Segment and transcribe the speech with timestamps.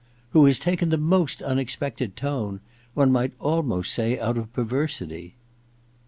[0.01, 2.59] *^ Who has taken the most unexpected tone—
[2.95, 5.35] one might almost say out of perversity.